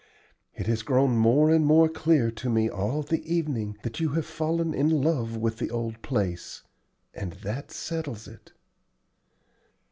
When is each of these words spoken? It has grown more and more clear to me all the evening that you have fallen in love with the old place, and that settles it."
It 0.55 0.65
has 0.65 0.81
grown 0.81 1.15
more 1.15 1.51
and 1.51 1.63
more 1.63 1.87
clear 1.87 2.31
to 2.31 2.49
me 2.49 2.67
all 2.67 3.03
the 3.03 3.21
evening 3.31 3.77
that 3.83 3.99
you 3.99 4.09
have 4.13 4.25
fallen 4.25 4.73
in 4.73 4.89
love 4.89 5.37
with 5.37 5.59
the 5.59 5.69
old 5.69 6.01
place, 6.01 6.63
and 7.13 7.33
that 7.43 7.69
settles 7.71 8.27
it." 8.27 8.51